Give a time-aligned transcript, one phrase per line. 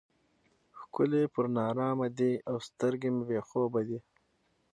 [0.79, 3.99] ښکلي پر نارامه دي او سترګې مې بې خوبه دي.